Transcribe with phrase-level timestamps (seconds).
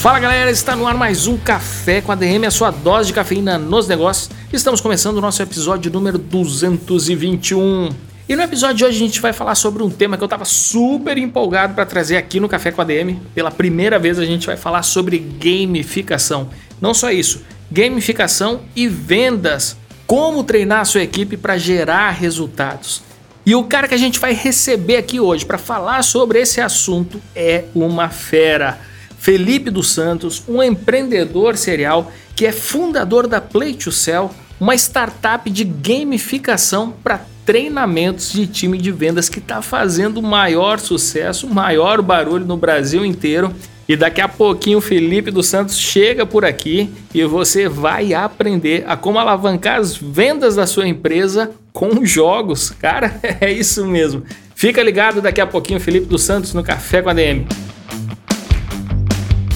[0.00, 3.12] Fala galera, está no ar mais um Café com a DM, a sua dose de
[3.12, 4.30] cafeína nos negócios.
[4.50, 7.90] Estamos começando o nosso episódio número 221.
[8.26, 10.46] E no episódio de hoje a gente vai falar sobre um tema que eu estava
[10.46, 13.20] super empolgado para trazer aqui no Café com a DM.
[13.34, 16.48] Pela primeira vez a gente vai falar sobre gamificação.
[16.80, 19.76] Não só isso, gamificação e vendas.
[20.06, 23.02] Como treinar a sua equipe para gerar resultados.
[23.44, 27.20] E o cara que a gente vai receber aqui hoje para falar sobre esse assunto
[27.36, 28.88] é uma fera.
[29.20, 35.48] Felipe dos Santos, um empreendedor serial que é fundador da Play to Sell, uma startup
[35.50, 42.46] de gamificação para treinamentos de time de vendas que está fazendo maior sucesso, maior barulho
[42.46, 43.54] no Brasil inteiro.
[43.86, 48.84] E daqui a pouquinho o Felipe dos Santos chega por aqui e você vai aprender
[48.86, 52.70] a como alavancar as vendas da sua empresa com jogos.
[52.70, 54.22] Cara, é isso mesmo.
[54.54, 57.46] Fica ligado daqui a pouquinho Felipe dos Santos no Café com a DM.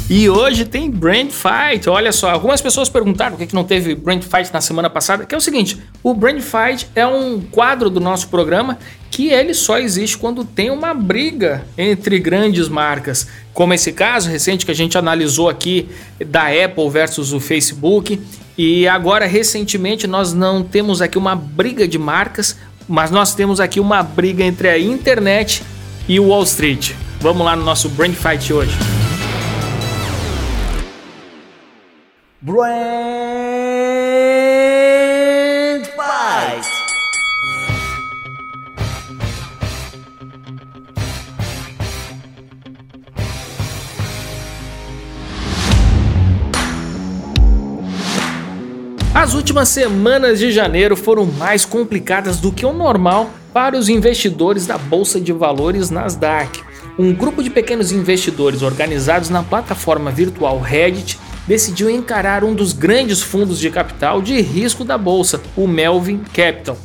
[0.08, 1.88] E hoje tem Brand Fight.
[1.88, 5.34] Olha só, algumas pessoas perguntaram por que não teve Brand Fight na semana passada, que
[5.34, 8.78] é o seguinte: o Brand Fight é um quadro do nosso programa
[9.10, 13.26] que ele só existe quando tem uma briga entre grandes marcas.
[13.54, 15.88] Como esse caso recente que a gente analisou aqui
[16.26, 18.20] da Apple versus o Facebook.
[18.58, 23.80] E agora, recentemente, nós não temos aqui uma briga de marcas, mas nós temos aqui
[23.80, 25.62] uma briga entre a internet
[26.06, 26.92] e o Wall Street.
[27.20, 29.03] Vamos lá no nosso Brand Fight hoje.
[32.46, 32.60] Brand
[35.96, 36.68] Fight.
[49.14, 54.66] As últimas semanas de janeiro foram mais complicadas do que o normal para os investidores
[54.66, 56.62] da Bolsa de Valores Nasdaq.
[56.98, 63.22] Um grupo de pequenos investidores organizados na plataforma virtual Reddit decidiu encarar um dos grandes
[63.22, 66.78] fundos de capital de risco da bolsa, o Melvin Capital.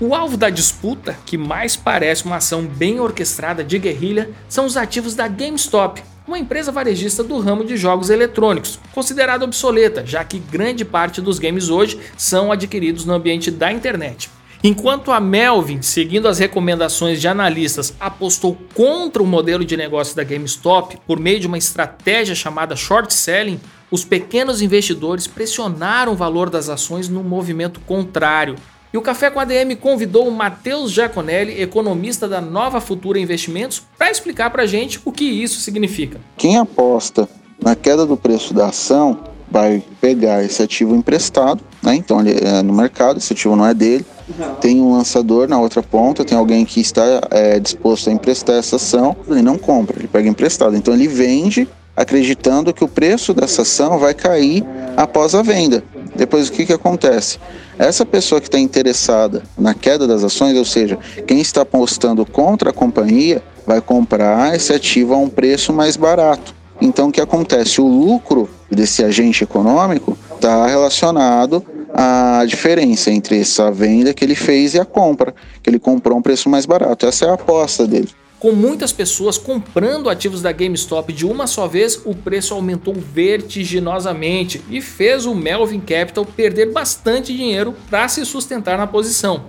[0.00, 4.76] O alvo da disputa, que mais parece uma ação bem orquestrada de guerrilha, são os
[4.76, 10.38] ativos da GameStop, uma empresa varejista do ramo de jogos eletrônicos, considerada obsoleta, já que
[10.38, 14.28] grande parte dos games hoje são adquiridos no ambiente da internet.
[14.62, 20.24] Enquanto a Melvin, seguindo as recomendações de analistas, apostou contra o modelo de negócio da
[20.24, 23.60] GameStop por meio de uma estratégia chamada short selling,
[23.90, 28.56] os pequenos investidores pressionaram o valor das ações no movimento contrário.
[28.92, 33.82] E o Café com a DM convidou o Matheus Giaconelli, economista da Nova Futura Investimentos,
[33.98, 36.20] para explicar para a gente o que isso significa.
[36.36, 37.28] Quem aposta
[37.62, 39.18] na queda do preço da ação
[39.50, 41.94] vai pegar esse ativo emprestado, né?
[41.94, 44.04] então ele é no mercado, esse ativo não é dele,
[44.60, 48.76] tem um lançador na outra ponta, tem alguém que está é, disposto a emprestar essa
[48.76, 50.76] ação, ele não compra, ele pega emprestado.
[50.76, 54.62] Então ele vende acreditando que o preço dessa ação vai cair
[54.96, 55.82] após a venda.
[56.14, 57.38] Depois o que, que acontece?
[57.78, 62.70] Essa pessoa que está interessada na queda das ações, ou seja, quem está apostando contra
[62.70, 66.54] a companhia, vai comprar esse ativo a um preço mais barato.
[66.80, 67.80] Então o que acontece?
[67.80, 74.74] O lucro desse agente econômico está relacionado à diferença entre essa venda que ele fez
[74.74, 77.06] e a compra, que ele comprou um preço mais barato.
[77.06, 78.10] Essa é a aposta dele.
[78.38, 84.62] Com muitas pessoas comprando ativos da GameStop de uma só vez, o preço aumentou vertiginosamente
[84.68, 89.46] e fez o Melvin Capital perder bastante dinheiro para se sustentar na posição.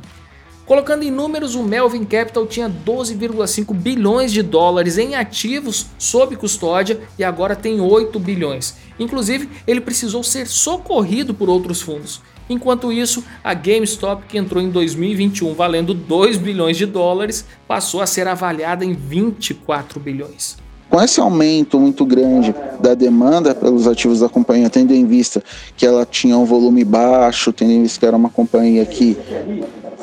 [0.67, 7.00] Colocando em números, o Melvin Capital tinha 12,5 bilhões de dólares em ativos sob custódia
[7.17, 8.75] e agora tem 8 bilhões.
[9.00, 12.21] Inclusive, ele precisou ser socorrido por outros fundos.
[12.50, 18.06] Enquanto isso, a GameStop, que entrou em 2021 valendo 2 bilhões de dólares, passou a
[18.06, 20.57] ser avaliada em 24 bilhões.
[20.89, 25.41] Com esse aumento muito grande da demanda pelos ativos da companhia, tendo em vista
[25.75, 29.18] que ela tinha um volume baixo, tendo em vista que era uma companhia que,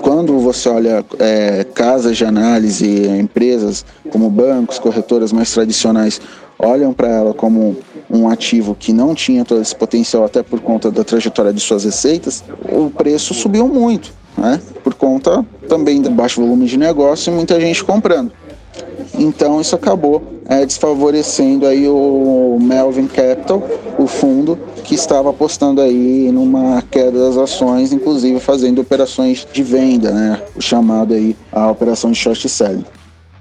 [0.05, 6.21] quando você olha é, casas de análise, empresas como bancos, corretoras mais tradicionais,
[6.59, 7.75] olham para ela como
[8.11, 11.85] um ativo que não tinha todo esse potencial, até por conta da trajetória de suas
[11.85, 14.61] receitas, o preço subiu muito, né?
[14.83, 18.31] por conta também do baixo volume de negócio e muita gente comprando.
[19.19, 23.63] Então isso acabou é, desfavorecendo aí o Melvin Capital,
[23.99, 30.11] o fundo que estava apostando aí numa queda das ações, inclusive fazendo operações de venda,
[30.11, 30.43] né?
[30.55, 32.85] O chamado aí a operação de short selling.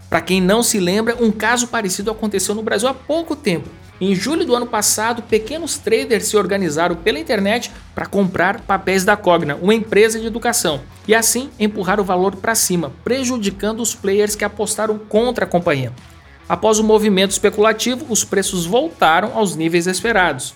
[0.10, 3.68] Para quem não se lembra, um caso parecido aconteceu no Brasil há pouco tempo.
[4.06, 9.16] Em julho do ano passado, pequenos traders se organizaram pela internet para comprar papéis da
[9.16, 14.36] Cogna, uma empresa de educação, e assim empurrar o valor para cima, prejudicando os players
[14.36, 15.94] que apostaram contra a companhia.
[16.50, 20.54] Após o movimento especulativo, os preços voltaram aos níveis esperados.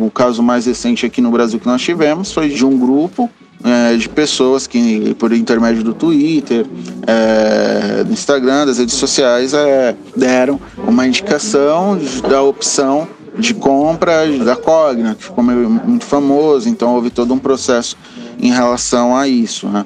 [0.00, 3.30] O caso mais recente aqui no Brasil que nós tivemos foi de um grupo
[3.64, 6.66] é, de pessoas que, por intermédio do Twitter,
[7.06, 11.98] é, do Instagram, das redes sociais, é, deram uma indicação
[12.28, 13.08] da opção
[13.38, 17.96] de compra da Cogna, que ficou muito famoso, então houve todo um processo
[18.38, 19.84] em relação a isso, né?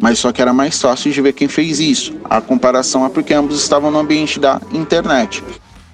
[0.00, 2.14] Mas só que era mais fácil de ver quem fez isso.
[2.24, 5.42] A comparação é porque ambos estavam no ambiente da internet.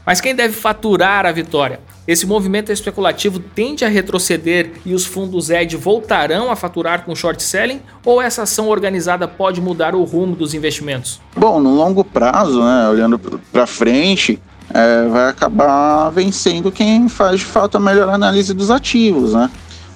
[0.05, 1.81] Mas quem deve faturar a vitória?
[2.06, 7.43] Esse movimento especulativo tende a retroceder e os fundos ED voltarão a faturar com short
[7.43, 11.19] selling ou essa ação organizada pode mudar o rumo dos investimentos?
[11.35, 14.39] Bom, no longo prazo, né, olhando para frente,
[14.73, 19.51] é, vai acabar vencendo quem faz de fato a melhor análise dos ativos, né?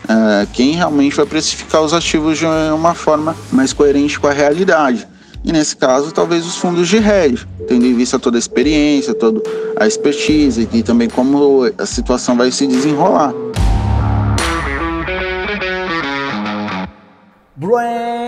[0.09, 5.07] É, quem realmente vai precificar os ativos de uma forma mais coerente com a realidade
[5.45, 9.41] e nesse caso talvez os fundos de hedge, tendo em vista toda a experiência, toda
[9.77, 13.35] a expertise e também como a situação vai se desenrolar.
[17.55, 18.19] Brand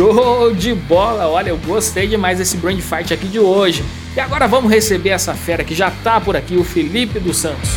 [0.00, 1.28] Show de bola!
[1.28, 3.84] Olha, eu gostei demais desse Brand Fight aqui de hoje.
[4.16, 7.70] E agora vamos receber essa fera que já tá por aqui, o Felipe dos Santos.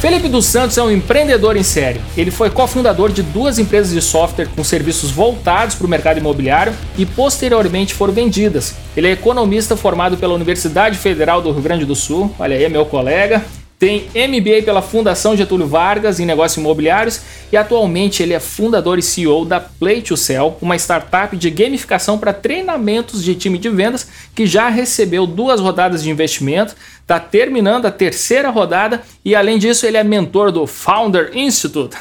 [0.00, 2.00] Felipe dos Santos é um empreendedor em série.
[2.16, 6.72] Ele foi cofundador de duas empresas de software com serviços voltados para o mercado imobiliário
[6.96, 8.74] e posteriormente foram vendidas.
[8.96, 12.86] Ele é economista formado pela Universidade Federal do Rio Grande do Sul, olha aí, meu
[12.86, 13.44] colega,
[13.80, 19.02] tem MBA pela Fundação Getúlio Vargas em negócios imobiliários e atualmente ele é fundador e
[19.02, 24.06] CEO da Play to Sell, uma startup de gamificação para treinamentos de time de vendas
[24.34, 29.86] que já recebeu duas rodadas de investimento, está terminando a terceira rodada e além disso
[29.86, 31.96] ele é mentor do Founder Institute.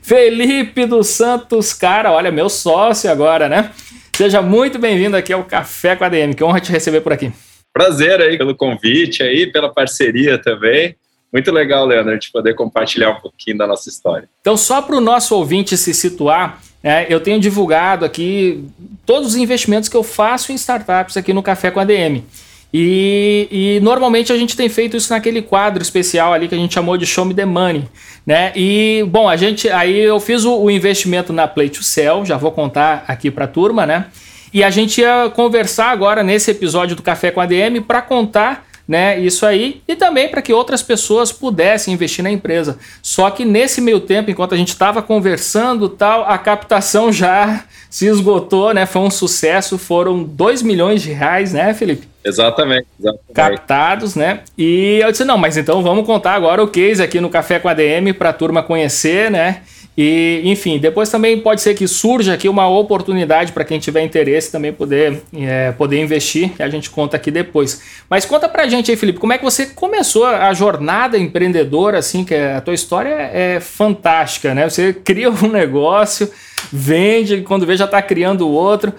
[0.00, 3.72] Felipe dos Santos, cara, olha, meu sócio agora, né?
[4.16, 7.32] Seja muito bem-vindo aqui ao Café com a DM, que honra te receber por aqui.
[7.72, 10.94] Prazer aí pelo convite aí, pela parceria também.
[11.32, 14.28] Muito legal, Leandro, de poder compartilhar um pouquinho da nossa história.
[14.40, 18.64] Então, só para o nosso ouvinte se situar, é, eu tenho divulgado aqui
[19.04, 22.24] todos os investimentos que eu faço em startups aqui no Café com a DM.
[22.72, 26.74] E, e, normalmente a gente tem feito isso naquele quadro especial ali que a gente
[26.74, 27.88] chamou de Show Me the Money,
[28.26, 28.52] né?
[28.54, 32.36] E bom, a gente aí eu fiz o, o investimento na Play to Sell, já
[32.36, 34.06] vou contar aqui para a turma, né?
[34.52, 38.65] E a gente ia conversar agora nesse episódio do Café com a DM para contar
[38.86, 39.18] né?
[39.18, 42.78] Isso aí e também para que outras pessoas pudessem investir na empresa.
[43.02, 48.06] Só que nesse meio tempo, enquanto a gente estava conversando, tal, a captação já se
[48.06, 48.86] esgotou, né?
[48.86, 52.06] Foi um sucesso, foram 2 milhões de reais, né, Felipe?
[52.24, 53.32] Exatamente, exatamente.
[53.32, 54.40] Captados, né?
[54.58, 57.68] E eu disse: "Não, mas então vamos contar agora o case aqui no Café com
[57.68, 59.62] a DM para a turma conhecer, né?"
[59.96, 64.52] E, enfim, depois também pode ser que surja aqui uma oportunidade para quem tiver interesse
[64.52, 67.80] também poder, é, poder investir, que a gente conta aqui depois.
[68.08, 72.24] Mas conta pra gente aí, Felipe, como é que você começou a jornada empreendedora, assim,
[72.24, 74.68] que a tua história é fantástica, né?
[74.68, 76.30] Você cria um negócio,
[76.70, 78.92] vende, quando vê já está criando outro.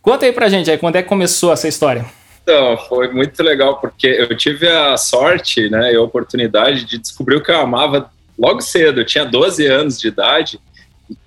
[0.00, 2.06] Conta aí pra gente aí, quando é que começou essa história?
[2.42, 7.36] Então, foi muito legal, porque eu tive a sorte né, e a oportunidade de descobrir
[7.36, 10.60] o que eu amava logo cedo, eu tinha 12 anos de idade,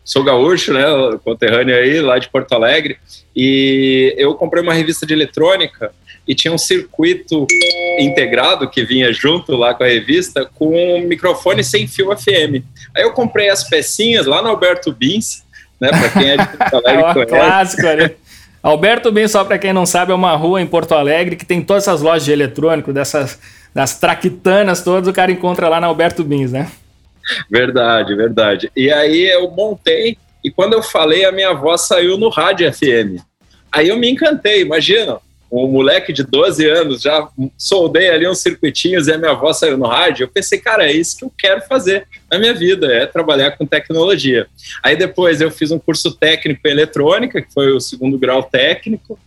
[0.04, 0.84] sou gaúcho, né,
[1.24, 2.98] conterrâneo aí, lá de Porto Alegre,
[3.36, 5.92] e eu comprei uma revista de eletrônica
[6.28, 7.48] e tinha um circuito
[8.00, 12.64] integrado que vinha junto lá com a revista com um microfone sem fio FM.
[12.96, 15.44] Aí eu comprei as pecinhas lá no Alberto Bins,
[15.80, 17.28] né, para quem é de Porto Alegre é conhece.
[17.28, 18.12] clássico, né?
[18.62, 21.62] Alberto Bins, só para quem não sabe, é uma rua em Porto Alegre que tem
[21.62, 23.40] todas essas lojas de eletrônico, dessas
[23.74, 26.70] das traquitanas todas, o cara encontra lá na Alberto Bins, né?
[27.50, 28.72] Verdade, verdade.
[28.76, 33.22] E aí eu montei, e quando eu falei, a minha voz saiu no rádio FM.
[33.72, 35.20] Aí eu me encantei, imagina.
[35.52, 39.78] um moleque de 12 anos, já soldei ali uns circuitinhos e a minha voz saiu
[39.78, 40.24] no rádio.
[40.24, 43.66] Eu pensei, cara, é isso que eu quero fazer na minha vida, é trabalhar com
[43.66, 44.48] tecnologia.
[44.82, 49.20] Aí depois eu fiz um curso técnico em eletrônica, que foi o segundo grau técnico,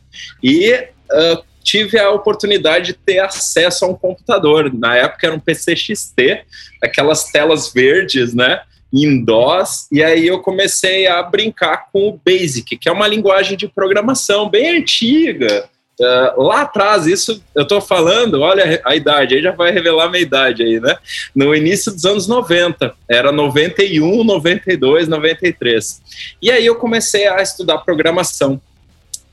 [0.42, 4.72] e uh, tive a oportunidade de ter acesso a um computador.
[4.72, 6.44] Na época era um PC XT,
[6.82, 8.60] aquelas telas verdes, né?
[8.92, 13.56] Em DOS, e aí eu comecei a brincar com o Basic, que é uma linguagem
[13.56, 15.68] de programação bem antiga,
[16.00, 20.10] Uh, lá atrás, isso eu estou falando, olha a idade, aí já vai revelar a
[20.10, 20.96] minha idade aí, né?
[21.34, 26.02] No início dos anos 90, era 91, 92, 93.
[26.42, 28.60] E aí eu comecei a estudar programação.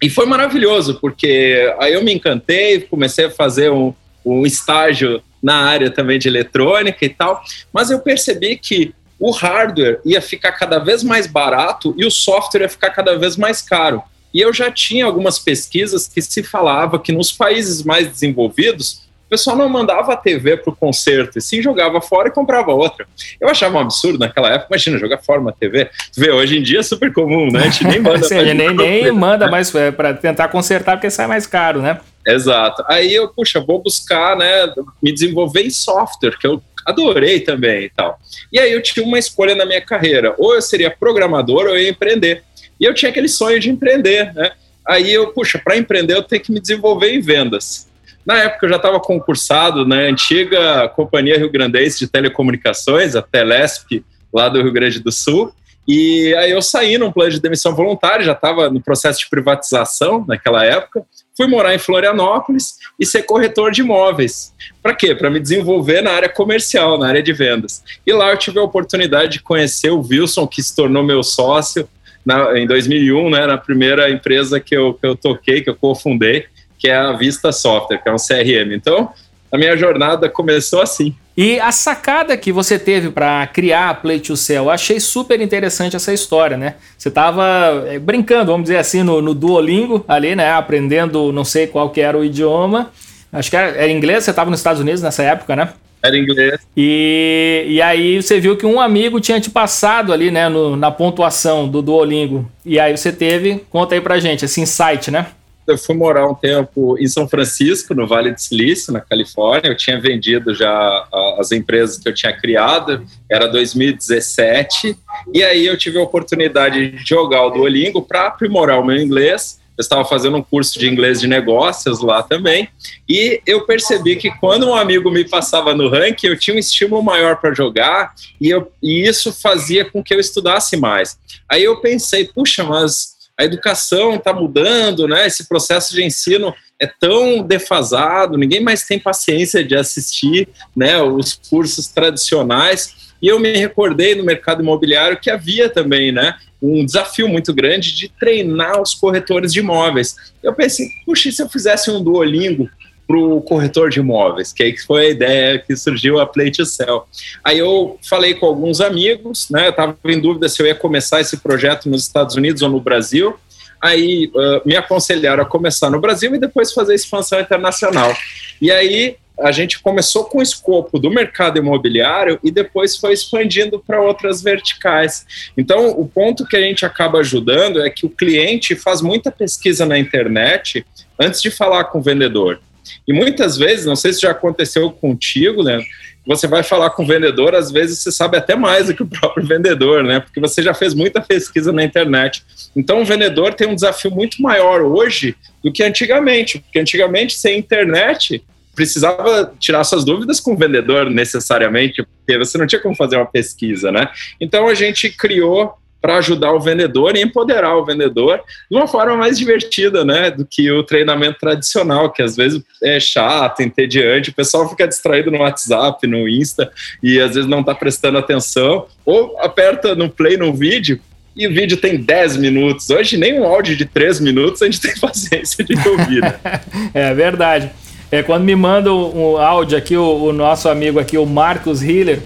[0.01, 3.93] E foi maravilhoso, porque aí eu me encantei, comecei a fazer um,
[4.25, 9.99] um estágio na área também de eletrônica e tal, mas eu percebi que o hardware
[10.03, 14.01] ia ficar cada vez mais barato e o software ia ficar cada vez mais caro.
[14.33, 19.55] E eu já tinha algumas pesquisas que se falava que nos países mais desenvolvidos, pessoal
[19.55, 23.07] não mandava a TV para o concerto, e sim jogava fora e comprava outra.
[23.39, 25.89] Eu achava um absurdo naquela época, imagina, jogar fora uma TV.
[26.17, 27.61] Vê, hoje em dia é super comum, né?
[27.61, 31.27] A gente nem manda Sim, nem, nem manda mais é, para tentar consertar porque sai
[31.27, 32.01] mais caro, né?
[32.27, 32.83] Exato.
[32.89, 34.67] Aí eu, puxa, vou buscar, né,
[35.01, 38.19] me desenvolver em software, que eu adorei também e tal.
[38.51, 41.79] E aí eu tinha uma escolha na minha carreira, ou eu seria programador ou eu
[41.79, 42.43] ia empreender.
[42.77, 44.51] E eu tinha aquele sonho de empreender, né?
[44.85, 47.89] Aí eu, puxa, para empreender eu tenho que me desenvolver em vendas.
[48.25, 54.03] Na época eu já estava concursado na antiga Companhia Rio Grandense de Telecomunicações, a Telesp,
[54.33, 55.51] lá do Rio Grande do Sul.
[55.87, 60.23] E aí eu saí num plano de demissão voluntária, já estava no processo de privatização
[60.27, 61.03] naquela época.
[61.35, 64.53] Fui morar em Florianópolis e ser corretor de imóveis.
[64.81, 65.15] Para quê?
[65.15, 67.83] Para me desenvolver na área comercial, na área de vendas.
[68.05, 71.89] E lá eu tive a oportunidade de conhecer o Wilson, que se tornou meu sócio,
[72.25, 76.45] na, em 2001, né, na primeira empresa que eu, que eu toquei, que eu cofundei,
[76.81, 78.73] que é a Vista Software, que é um CRM.
[78.73, 79.11] Então,
[79.51, 81.15] a minha jornada começou assim.
[81.37, 85.39] E a sacada que você teve para criar a Play to Cell, eu achei super
[85.39, 86.75] interessante essa história, né?
[86.97, 90.51] Você estava é, brincando, vamos dizer assim, no, no, Duolingo ali, né?
[90.51, 92.91] Aprendendo, não sei qual que era o idioma.
[93.31, 95.69] Acho que era, era inglês, você estava nos Estados Unidos nessa época, né?
[96.03, 96.59] Era inglês.
[96.75, 100.89] E, e aí você viu que um amigo tinha te passado ali, né, no, na
[100.89, 102.49] pontuação do Duolingo.
[102.65, 105.27] E aí você teve, conta aí pra gente, esse insight, né?
[105.71, 109.69] Eu fui morar um tempo em São Francisco, no Vale do Silício, na Califórnia.
[109.69, 111.07] Eu tinha vendido já
[111.39, 114.97] as empresas que eu tinha criado, era 2017.
[115.33, 119.61] E aí eu tive a oportunidade de jogar o Duolingo para aprimorar o meu inglês
[119.77, 122.69] eu estava fazendo um curso de inglês de negócios lá também,
[123.09, 127.01] e eu percebi que quando um amigo me passava no ranking, eu tinha um estímulo
[127.01, 131.17] maior para jogar, e, eu, e isso fazia com que eu estudasse mais.
[131.49, 133.10] Aí eu pensei, puxa, mas
[133.41, 135.25] a educação está mudando, né?
[135.25, 141.33] Esse processo de ensino é tão defasado, ninguém mais tem paciência de assistir né, os
[141.49, 143.11] cursos tradicionais.
[143.21, 146.35] E eu me recordei no mercado imobiliário que havia também, né?
[146.61, 150.15] um desafio muito grande de treinar os corretores de imóveis.
[150.43, 152.69] Eu pensei, puxa, se eu fizesse um Duolingo
[153.11, 156.65] para o corretor de imóveis, que aí foi a ideia que surgiu a Play to
[156.65, 157.05] Sell.
[157.43, 161.19] Aí eu falei com alguns amigos, né, eu estava em dúvida se eu ia começar
[161.19, 163.35] esse projeto nos Estados Unidos ou no Brasil,
[163.81, 168.15] aí uh, me aconselharam a começar no Brasil e depois fazer expansão internacional.
[168.61, 173.79] E aí a gente começou com o escopo do mercado imobiliário e depois foi expandindo
[173.79, 175.25] para outras verticais.
[175.57, 179.85] Então, o ponto que a gente acaba ajudando é que o cliente faz muita pesquisa
[179.85, 180.85] na internet
[181.19, 182.61] antes de falar com o vendedor.
[183.07, 185.83] E muitas vezes, não sei se já aconteceu contigo, né?
[186.25, 189.07] Você vai falar com o vendedor, às vezes você sabe até mais do que o
[189.07, 190.19] próprio vendedor, né?
[190.19, 192.43] Porque você já fez muita pesquisa na internet.
[192.75, 197.57] Então, o vendedor tem um desafio muito maior hoje do que antigamente, porque antigamente, sem
[197.57, 198.43] internet,
[198.75, 203.25] precisava tirar suas dúvidas com o vendedor necessariamente, porque você não tinha como fazer uma
[203.25, 204.09] pesquisa, né?
[204.39, 209.15] Então a gente criou para ajudar o vendedor e empoderar o vendedor de uma forma
[209.15, 214.33] mais divertida, né, do que o treinamento tradicional, que às vezes é chato, entediante, o
[214.33, 216.71] pessoal fica distraído no WhatsApp, no Insta
[217.03, 220.99] e às vezes não está prestando atenção, ou aperta no play no vídeo
[221.35, 222.89] e o vídeo tem 10 minutos.
[222.89, 226.21] Hoje nem um áudio de 3 minutos a gente tem paciência de ouvir.
[226.21, 226.39] Né?
[226.93, 227.71] é verdade.
[228.11, 232.19] É, quando me manda um, áudio aqui, o, o, nosso amigo aqui, o Marcos Hiller,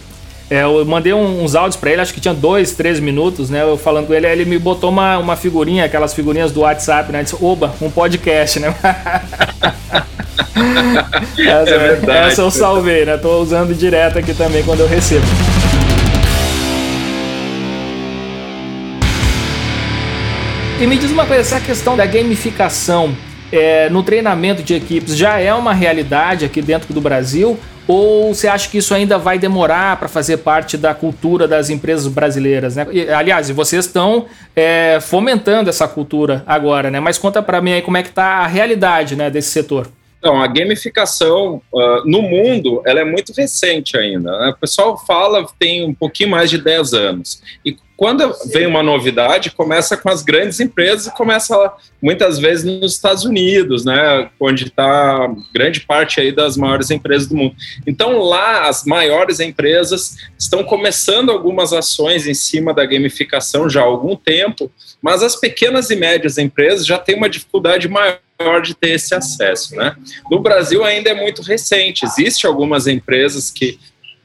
[0.47, 3.63] é, eu mandei uns áudios para ele, acho que tinha dois, três minutos, né?
[3.63, 7.23] Eu falando com ele, ele me botou uma, uma figurinha, aquelas figurinhas do WhatsApp, né?
[7.23, 8.75] Disse, oba, um podcast, né?
[11.39, 13.17] essa, é verdade, essa eu salvei, né?
[13.17, 15.25] Tô usando direto aqui também quando eu recebo.
[20.79, 23.15] E me diz uma coisa, essa questão da gamificação,
[23.51, 27.57] é, no treinamento de equipes já é uma realidade aqui dentro do Brasil?
[27.87, 32.07] Ou você acha que isso ainda vai demorar para fazer parte da cultura das empresas
[32.07, 32.75] brasileiras?
[32.75, 32.87] Né?
[32.91, 34.25] E, aliás, vocês estão
[34.55, 36.99] é, fomentando essa cultura agora, né?
[36.99, 39.87] Mas conta para mim aí como é que está a realidade né, desse setor.
[40.25, 44.35] Então, a gamificação uh, no mundo ela é muito recente ainda.
[44.39, 44.49] Né?
[44.49, 47.43] O pessoal fala tem um pouquinho mais de 10 anos.
[47.63, 51.55] E quando vem uma novidade, começa com as grandes empresas e começa
[52.01, 57.35] muitas vezes nos Estados Unidos, né, onde está grande parte aí das maiores empresas do
[57.35, 57.55] mundo.
[57.85, 63.85] Então lá as maiores empresas estão começando algumas ações em cima da gamificação já há
[63.85, 68.19] algum tempo, mas as pequenas e médias empresas já têm uma dificuldade maior
[68.61, 69.95] de ter esse acesso, né?
[70.29, 72.05] No Brasil ainda é muito recente.
[72.05, 73.79] Existem algumas empresas que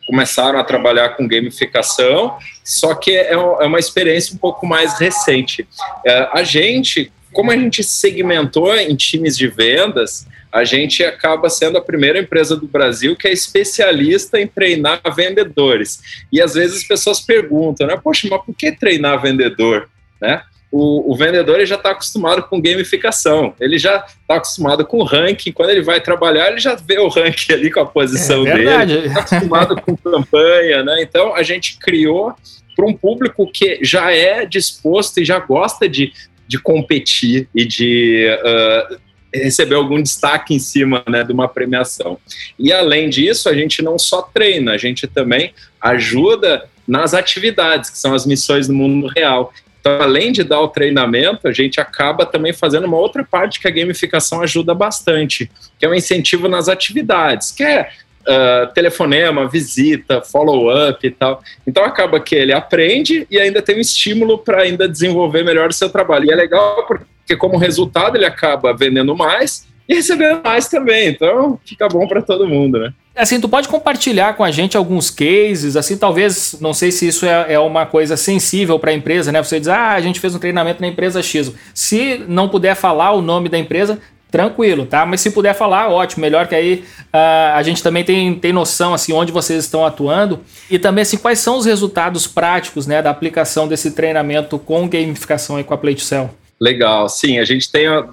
[0.06, 5.66] começaram a trabalhar com gamificação, só que é, é uma experiência um pouco mais recente.
[6.04, 11.78] É, a gente, como a gente segmentou em times de vendas, a gente acaba sendo
[11.78, 16.00] a primeira empresa do Brasil que é especialista em treinar vendedores.
[16.32, 17.96] E às vezes as pessoas perguntam, né?
[18.02, 19.88] Poxa, mas por que treinar vendedor?
[20.20, 20.42] Né?
[20.72, 25.50] O, o vendedor ele já está acostumado com gamificação, ele já está acostumado com ranking.
[25.52, 29.06] Quando ele vai trabalhar, ele já vê o ranking ali com a posição é dele,
[29.08, 31.02] está acostumado com campanha, né?
[31.02, 32.34] Então a gente criou
[32.76, 36.12] para um público que já é disposto e já gosta de,
[36.46, 38.96] de competir e de uh,
[39.34, 42.18] receber algum destaque em cima né, de uma premiação.
[42.58, 47.98] E além disso, a gente não só treina, a gente também ajuda nas atividades, que
[47.98, 49.52] são as missões no mundo real.
[49.80, 53.66] Então, além de dar o treinamento, a gente acaba também fazendo uma outra parte que
[53.66, 57.88] a gamificação ajuda bastante, que é o incentivo nas atividades, que é
[58.20, 61.42] uh, telefonema, visita, follow-up e tal.
[61.66, 65.74] Então, acaba que ele aprende e ainda tem um estímulo para ainda desenvolver melhor o
[65.74, 66.26] seu trabalho.
[66.26, 71.08] E é legal porque, como resultado, ele acaba vendendo mais e recebendo mais também.
[71.08, 72.92] Então, fica bom para todo mundo, né?
[73.14, 77.26] Assim, tu pode compartilhar com a gente alguns cases, assim, talvez, não sei se isso
[77.26, 79.42] é, é uma coisa sensível para a empresa, né?
[79.42, 81.52] Você diz, ah, a gente fez um treinamento na empresa X.
[81.74, 83.98] Se não puder falar o nome da empresa,
[84.30, 85.04] tranquilo, tá?
[85.04, 88.94] Mas se puder falar, ótimo, melhor que aí uh, a gente também tem, tem noção,
[88.94, 93.10] assim, onde vocês estão atuando e também, assim, quais são os resultados práticos, né, da
[93.10, 96.30] aplicação desse treinamento com gamificação e com a Play to Sell.
[96.60, 98.04] Legal, sim, a gente tem uh,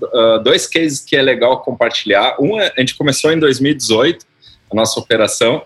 [0.43, 2.35] dois cases que é legal compartilhar.
[2.39, 4.25] Um, a gente começou em 2018,
[4.71, 5.63] a nossa operação.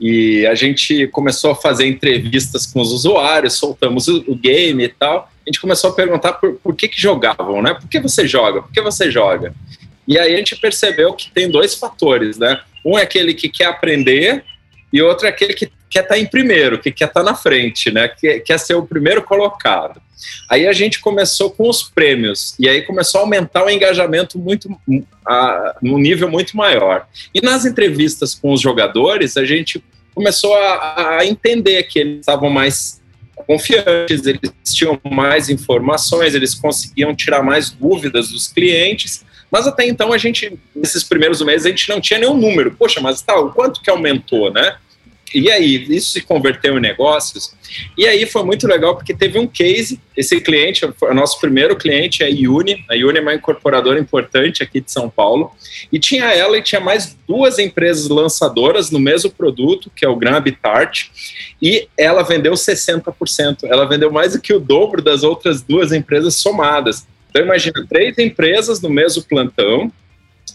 [0.00, 5.30] E a gente começou a fazer entrevistas com os usuários, soltamos o, game e tal.
[5.46, 7.74] A gente começou a perguntar por, por que, que jogavam, né?
[7.74, 8.62] Por que você joga?
[8.62, 9.54] Por que você joga?
[10.06, 12.60] E aí a gente percebeu que tem dois fatores, né?
[12.84, 14.44] Um é aquele que quer aprender
[14.92, 17.36] e outro é aquele que quer estar tá em primeiro, que quer estar tá na
[17.36, 18.08] frente, né?
[18.08, 20.00] Que quer ser o primeiro colocado.
[20.48, 24.68] Aí a gente começou com os prêmios e aí começou a aumentar o engajamento muito
[25.26, 27.06] a, num nível muito maior.
[27.34, 32.48] E nas entrevistas com os jogadores, a gente começou a, a entender que eles estavam
[32.48, 33.02] mais
[33.46, 39.24] confiantes, eles tinham mais informações, eles conseguiam tirar mais dúvidas dos clientes.
[39.50, 42.74] Mas até então a gente, nesses primeiros meses, a gente não tinha nenhum número.
[42.78, 44.76] Poxa, mas tá, o quanto que aumentou, né?
[45.34, 47.54] E aí, isso se converteu em negócios.
[47.96, 52.22] E aí foi muito legal porque teve um case, esse cliente, o nosso primeiro cliente
[52.22, 55.50] é a Iuni, a Iuni é uma incorporadora importante aqui de São Paulo,
[55.90, 60.16] e tinha ela e tinha mais duas empresas lançadoras no mesmo produto, que é o
[60.16, 61.10] Gran Habitat,
[61.60, 66.34] e ela vendeu 60%, ela vendeu mais do que o dobro das outras duas empresas
[66.36, 67.06] somadas.
[67.30, 69.90] Então imagina, três empresas no mesmo plantão,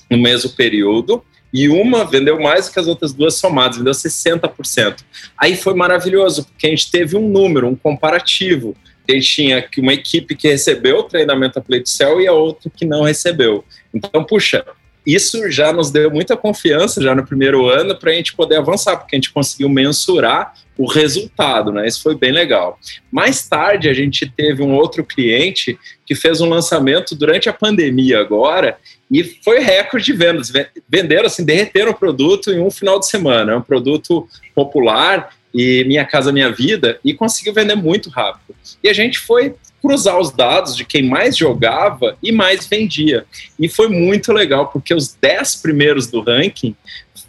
[0.10, 4.98] no mesmo período, e uma vendeu mais que as outras duas somadas, vendeu 60%.
[5.38, 8.76] Aí foi maravilhoso, porque a gente teve um número, um comparativo.
[9.08, 12.70] A gente tinha uma equipe que recebeu o treinamento a Play Cell e a outra
[12.70, 13.64] que não recebeu.
[13.94, 14.66] Então, puxa,
[15.08, 18.98] isso já nos deu muita confiança já no primeiro ano para a gente poder avançar,
[18.98, 21.88] porque a gente conseguiu mensurar o resultado, né?
[21.88, 22.78] Isso foi bem legal.
[23.10, 28.20] Mais tarde, a gente teve um outro cliente que fez um lançamento durante a pandemia
[28.20, 28.78] agora
[29.10, 30.52] e foi recorde de vendas.
[30.88, 33.54] Venderam, assim, derreteram o produto em um final de semana.
[33.54, 38.56] É um produto popular e Minha Casa Minha Vida e conseguiu vender muito rápido.
[38.84, 43.26] E a gente foi cruzar os dados de quem mais jogava e mais vendia.
[43.60, 46.76] E foi muito legal, porque os 10 primeiros do ranking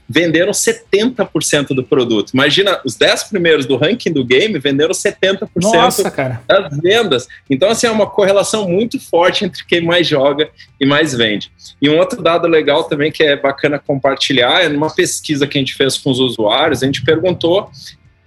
[0.08, 2.30] venderam 70% do produto.
[2.32, 6.40] Imagina, os 10 primeiros do ranking do game venderam 70% Nossa, cara.
[6.48, 7.28] das vendas.
[7.50, 10.48] Então, assim, é uma correlação muito forte entre quem mais joga
[10.80, 11.52] e mais vende.
[11.82, 15.60] E um outro dado legal também que é bacana compartilhar é numa pesquisa que a
[15.60, 17.70] gente fez com os usuários, a gente perguntou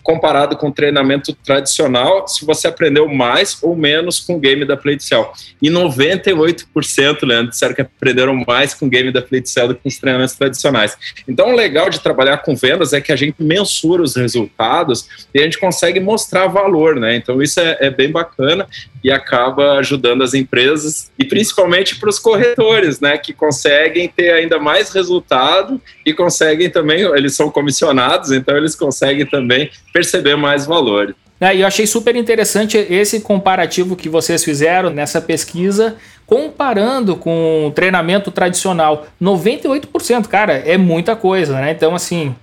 [0.03, 5.31] comparado com treinamento tradicional, se você aprendeu mais ou menos com o game da Cell.
[5.61, 9.89] E 98%, Leandro, disseram que aprenderam mais com o game da Cell do que com
[9.89, 10.97] os treinamentos tradicionais.
[11.27, 15.39] Então, o legal de trabalhar com vendas é que a gente mensura os resultados e
[15.39, 17.15] a gente consegue mostrar valor, né?
[17.15, 18.67] Então, isso é, é bem bacana
[19.03, 24.59] e acaba ajudando as empresas e principalmente para os corretores, né, que conseguem ter ainda
[24.59, 31.15] mais resultado e conseguem também, eles são comissionados, então eles conseguem também perceber mais valor.
[31.39, 35.95] É, e eu achei super interessante esse comparativo que vocês fizeram nessa pesquisa,
[36.27, 39.07] comparando com o treinamento tradicional.
[39.19, 41.71] 98%, cara, é muita coisa, né?
[41.71, 42.35] Então, assim,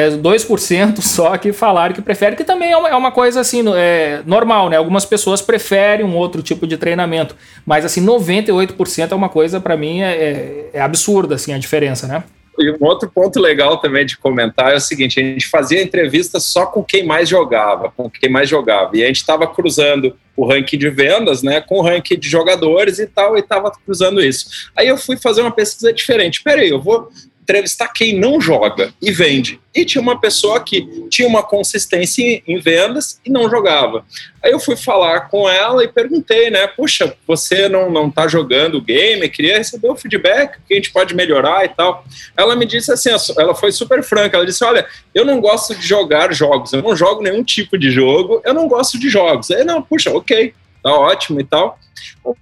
[0.00, 3.62] é 2% só que falaram que prefere, que também é uma, é uma coisa assim,
[3.74, 4.76] é, normal, né?
[4.76, 7.36] Algumas pessoas preferem um outro tipo de treinamento,
[7.66, 12.06] mas assim, 98% é uma coisa, para mim, é, é, é absurda, assim, a diferença,
[12.06, 12.24] né?
[12.60, 16.38] E um outro ponto legal também de comentar é o seguinte: a gente fazia entrevista
[16.38, 18.94] só com quem mais jogava, com quem mais jogava.
[18.94, 22.98] E a gente estava cruzando o ranking de vendas, né, com o ranking de jogadores
[22.98, 24.70] e tal, e estava cruzando isso.
[24.76, 26.42] Aí eu fui fazer uma pesquisa diferente.
[26.42, 27.08] Peraí, eu vou
[27.50, 29.60] entrevistar quem não joga e vende.
[29.74, 34.04] E tinha uma pessoa que tinha uma consistência em vendas e não jogava.
[34.42, 36.66] Aí eu fui falar com ela e perguntei, né?
[36.66, 40.92] Puxa, você não, não tá jogando o game, queria receber o feedback, que a gente
[40.92, 42.04] pode melhorar e tal.
[42.36, 45.86] Ela me disse assim, ela foi super franca, ela disse, olha, eu não gosto de
[45.86, 49.50] jogar jogos, eu não jogo nenhum tipo de jogo, eu não gosto de jogos.
[49.50, 51.78] Aí, não, puxa, ok, tá ótimo e tal.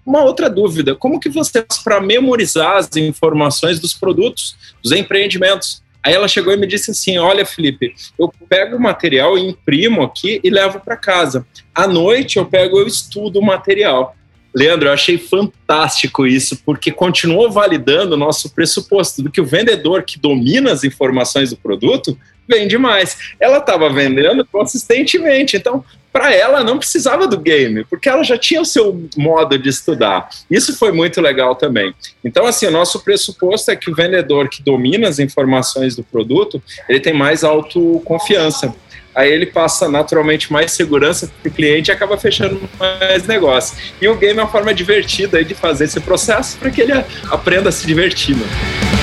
[0.05, 5.83] Uma outra dúvida, como que você faz para memorizar as informações dos produtos, dos empreendimentos?
[6.03, 10.41] Aí ela chegou e me disse assim: Olha, Felipe, eu pego o material, imprimo aqui
[10.43, 11.47] e levo para casa.
[11.75, 14.15] À noite eu pego, eu estudo o material.
[14.55, 20.03] Leandro, eu achei fantástico isso, porque continuou validando o nosso pressuposto do que o vendedor
[20.03, 23.35] que domina as informações do produto vende mais.
[23.39, 28.61] Ela estava vendendo consistentemente, então para ela não precisava do game, porque ela já tinha
[28.61, 30.29] o seu modo de estudar.
[30.51, 31.95] Isso foi muito legal também.
[32.25, 36.63] Então, assim, o nosso pressuposto é que o vendedor que domina as informações do produto,
[36.89, 38.75] ele tem mais autoconfiança.
[39.15, 43.77] Aí ele passa naturalmente mais segurança para o cliente e acaba fechando mais negócio.
[44.01, 46.93] E o game é uma forma divertida de fazer esse processo para que ele
[47.29, 48.37] aprenda a se divertir.
[48.37, 48.98] Né?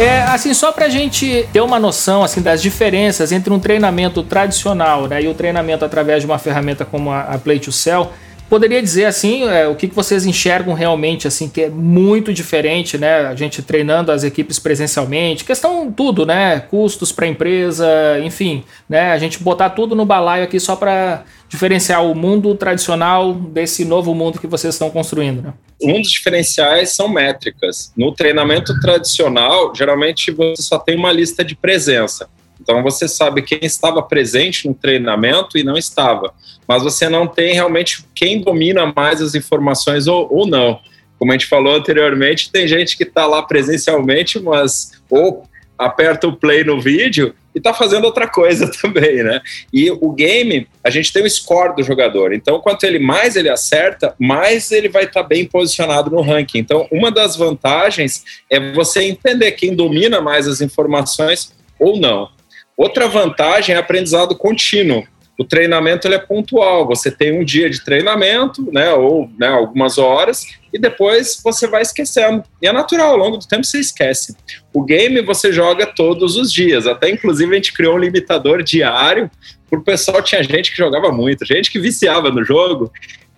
[0.00, 5.08] É, assim, só pra gente ter uma noção, assim, das diferenças entre um treinamento tradicional,
[5.08, 8.12] né, e o treinamento através de uma ferramenta como a, a Play to Sell,
[8.48, 12.96] poderia dizer assim é, o que, que vocês enxergam realmente assim que é muito diferente
[12.96, 17.86] né a gente treinando as equipes presencialmente questão tudo né custos para a empresa
[18.22, 23.34] enfim né a gente botar tudo no balaio aqui só para diferenciar o mundo tradicional
[23.34, 25.52] desse novo mundo que vocês estão construindo né?
[25.82, 27.92] um dos diferenciais são métricas.
[27.96, 32.28] No treinamento tradicional, geralmente você só tem uma lista de presença.
[32.60, 36.32] Então você sabe quem estava presente no treinamento e não estava,
[36.66, 40.80] mas você não tem realmente quem domina mais as informações ou, ou não.
[41.18, 46.36] Como a gente falou anteriormente, tem gente que está lá presencialmente, mas ou aperta o
[46.36, 49.40] play no vídeo e está fazendo outra coisa também, né?
[49.72, 52.32] E o game, a gente tem o score do jogador.
[52.32, 56.58] Então, quanto ele mais ele acerta, mais ele vai estar tá bem posicionado no ranking.
[56.58, 62.28] Então, uma das vantagens é você entender quem domina mais as informações ou não.
[62.78, 65.04] Outra vantagem é aprendizado contínuo
[65.38, 66.84] o treinamento ele é pontual.
[66.88, 71.80] Você tem um dia de treinamento, né, ou né, algumas horas, e depois você vai
[71.80, 72.42] esquecendo.
[72.60, 74.36] E é natural, ao longo do tempo você esquece.
[74.74, 76.88] O game você joga todos os dias.
[76.88, 79.30] Até inclusive a gente criou um limitador diário.
[79.70, 82.90] Por pessoal tinha gente que jogava muito, gente que viciava no jogo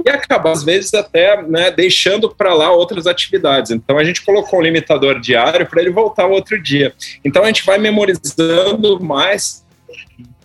[0.04, 3.70] e acaba às vezes até né, deixando para lá outras atividades.
[3.70, 6.94] Então a gente colocou um limitador diário para ele voltar outro dia.
[7.24, 9.64] Então a gente vai memorizando mais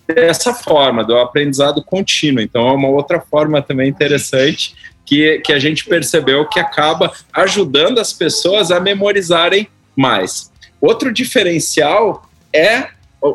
[0.07, 2.41] dessa forma, do aprendizado contínuo.
[2.41, 7.99] Então, é uma outra forma também interessante que, que a gente percebeu que acaba ajudando
[7.99, 10.51] as pessoas a memorizarem mais.
[10.79, 12.89] Outro diferencial é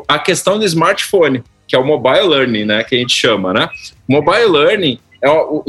[0.07, 3.69] a questão do smartphone, que é o mobile learning, né, que a gente chama, né?
[4.07, 5.27] Mobile learning é,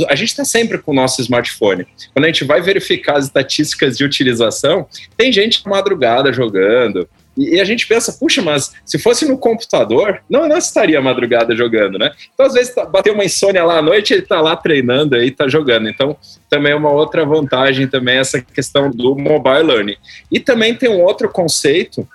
[0.08, 1.86] a gente está sempre com o nosso smartphone.
[2.12, 4.86] Quando a gente vai verificar as estatísticas de utilização,
[5.16, 10.46] tem gente madrugada jogando, e, a gente pensa, puxa, mas se fosse no computador, não,
[10.46, 12.12] não estaria madrugada jogando, né?
[12.32, 15.28] Então, às vezes, tá, bateu uma insônia lá à noite, ele está lá treinando aí,
[15.28, 15.88] está jogando.
[15.88, 16.16] Então,
[16.50, 19.96] também é uma outra vantagem também essa questão do mobile learning.
[20.30, 22.06] E também tem um outro conceito,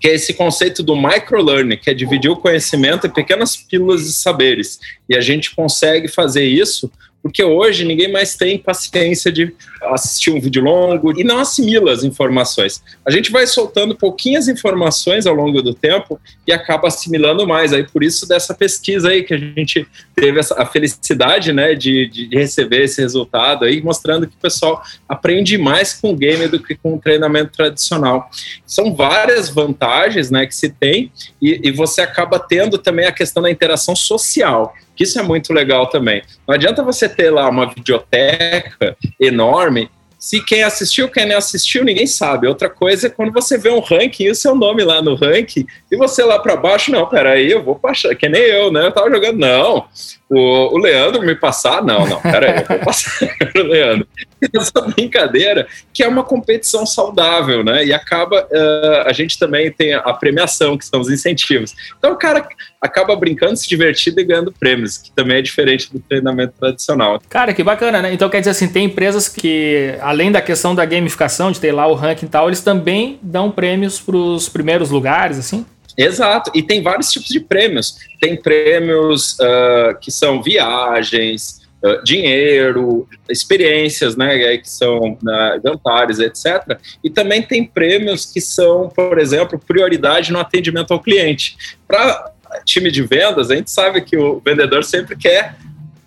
[0.00, 4.12] que é esse conceito do microlearning, que é dividir o conhecimento em pequenas pílulas de
[4.12, 4.78] saberes.
[5.08, 6.90] E a gente consegue fazer isso
[7.22, 12.04] porque hoje ninguém mais tem paciência de assistir um vídeo longo e não assimila as
[12.04, 12.82] informações.
[13.04, 17.72] A gente vai soltando pouquinhas informações ao longo do tempo e acaba assimilando mais.
[17.72, 22.08] Aí por isso dessa pesquisa aí que a gente teve essa, a felicidade, né, de,
[22.08, 26.62] de receber esse resultado aí, mostrando que o pessoal aprende mais com o game do
[26.62, 28.30] que com o treinamento tradicional.
[28.66, 33.42] São várias vantagens, né, que se tem e, e você acaba tendo também a questão
[33.42, 36.22] da interação social que isso é muito legal também.
[36.46, 42.06] Não adianta você ter lá uma videoteca enorme se quem assistiu, quem não assistiu, ninguém
[42.06, 42.48] sabe.
[42.48, 45.64] Outra coisa é quando você vê um ranking e o seu nome lá no ranking,
[45.90, 48.86] e você lá para baixo, não, peraí, eu vou passar, que nem eu, né?
[48.86, 49.86] Eu tava jogando, não.
[50.30, 54.06] O, o Leandro me passar, não, não, peraí, eu vou passar o Leandro.
[54.54, 57.84] Essa brincadeira, que é uma competição saudável, né?
[57.84, 61.74] E acaba, uh, a gente também tem a premiação, que são os incentivos.
[61.98, 62.46] Então o cara
[62.80, 67.20] acaba brincando, se divertindo e ganhando prêmios, que também é diferente do treinamento tradicional.
[67.28, 68.12] Cara, que bacana, né?
[68.12, 71.86] Então quer dizer assim, tem empresas que, além da questão da gamificação, de ter lá
[71.86, 75.64] o ranking e tal, eles também dão prêmios para os primeiros lugares, assim?
[75.98, 77.96] Exato, e tem vários tipos de prêmios.
[78.20, 86.78] Tem prêmios uh, que são viagens, uh, dinheiro, experiências, né, que são uh, jantares, etc.
[87.02, 91.56] E também tem prêmios que são, por exemplo, prioridade no atendimento ao cliente.
[91.88, 92.32] Para
[92.64, 95.56] time de vendas, a gente sabe que o vendedor sempre quer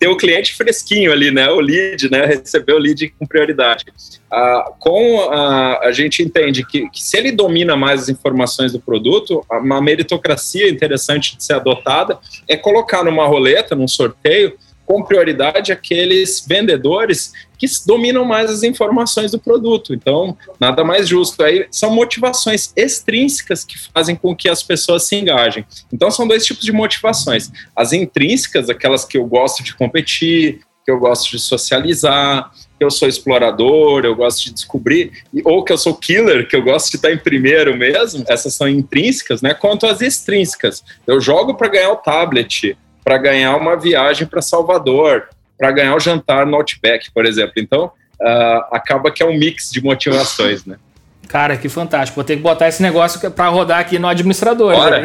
[0.01, 1.47] ter o cliente fresquinho ali, né?
[1.51, 2.25] O lead, né?
[2.25, 3.85] Receber o lead com prioridade.
[4.31, 8.79] Ah, com a, a gente entende que, que, se ele domina mais as informações do
[8.79, 14.57] produto, uma meritocracia interessante de ser adotada é colocar numa roleta, num sorteio,
[14.91, 19.93] com prioridade aqueles vendedores que dominam mais as informações do produto.
[19.93, 21.41] Então, nada mais justo.
[21.41, 25.63] Aí são motivações extrínsecas que fazem com que as pessoas se engajem.
[25.93, 27.49] Então, são dois tipos de motivações.
[27.73, 32.91] As intrínsecas, aquelas que eu gosto de competir, que eu gosto de socializar, que eu
[32.91, 36.97] sou explorador, eu gosto de descobrir, ou que eu sou killer, que eu gosto de
[36.97, 39.53] estar em primeiro mesmo, essas são intrínsecas, né?
[39.53, 45.27] Quanto às extrínsecas, eu jogo para ganhar o tablet, para ganhar uma viagem para Salvador,
[45.57, 47.53] para ganhar o jantar no Outback, por exemplo.
[47.57, 50.77] Então, uh, acaba que é um mix de motivações, né?
[51.31, 52.15] Cara, que fantástico.
[52.15, 54.75] Vou ter que botar esse negócio para rodar aqui no administrador.
[54.91, 55.03] Né?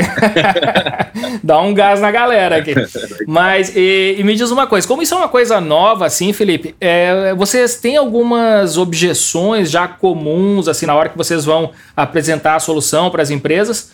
[1.40, 2.74] Dá um gás na galera aqui.
[3.28, 6.74] Mas, e, e, me diz uma coisa: como isso é uma coisa nova, assim, Felipe,
[6.80, 12.61] é, vocês têm algumas objeções já comuns, assim, na hora que vocês vão apresentar a
[12.61, 13.92] solução para as empresas?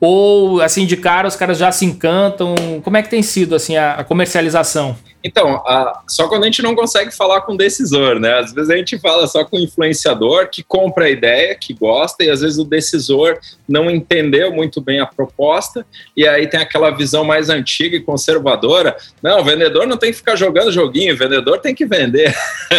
[0.00, 2.54] Ou, assim, de cara, os caras já se encantam?
[2.82, 4.96] Como é que tem sido, assim, a, a comercialização?
[5.26, 8.38] Então, a, só quando a gente não consegue falar com o decisor, né?
[8.38, 12.22] Às vezes a gente fala só com o influenciador que compra a ideia, que gosta,
[12.22, 13.36] e às vezes o decisor
[13.68, 15.84] não entendeu muito bem a proposta,
[16.16, 18.96] e aí tem aquela visão mais antiga e conservadora.
[19.20, 22.34] Não, o vendedor não tem que ficar jogando joguinho, o vendedor tem que vender.